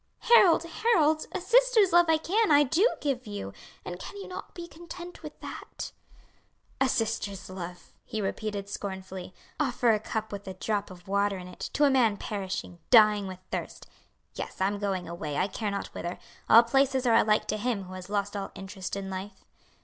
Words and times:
"Harold, 0.33 0.63
Harold, 0.63 1.27
a 1.31 1.39
sister's 1.39 1.93
love 1.93 2.07
I 2.09 2.17
can, 2.17 2.49
I 2.51 2.63
do 2.63 2.89
give 3.01 3.27
you; 3.27 3.53
and 3.85 3.99
can 3.99 4.17
you 4.17 4.27
not 4.27 4.55
be 4.55 4.65
content 4.67 5.21
with 5.21 5.39
that?" 5.41 5.91
"A 6.79 6.89
sister's 6.89 7.51
love!" 7.51 7.93
he 8.03 8.19
repeated 8.19 8.67
scornfully. 8.67 9.31
"Offer 9.59 9.91
a 9.91 9.99
cup 9.99 10.31
with 10.31 10.47
a 10.47 10.55
drop 10.55 10.89
of 10.89 11.07
water 11.07 11.37
in 11.37 11.47
it, 11.47 11.69
to 11.73 11.83
a 11.83 11.91
man 11.91 12.17
perishing, 12.17 12.79
dying 12.89 13.27
with 13.27 13.41
thirst. 13.51 13.85
Yes, 14.33 14.59
I'm 14.59 14.79
going 14.79 15.07
away, 15.07 15.37
I 15.37 15.45
care 15.47 15.69
not 15.69 15.93
whither; 15.93 16.17
all 16.49 16.63
places 16.63 17.05
are 17.05 17.13
alike 17.13 17.45
to 17.49 17.57
him 17.57 17.83
who 17.83 17.93
has 17.93 18.09
lost 18.09 18.35
all 18.35 18.49
interest 18.55 18.95
in 18.95 19.07
life." 19.11 19.45